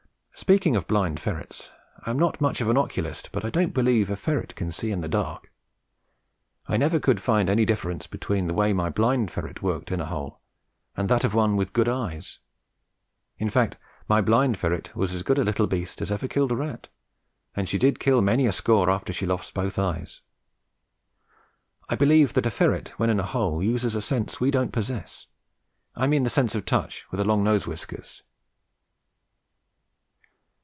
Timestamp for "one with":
11.35-11.73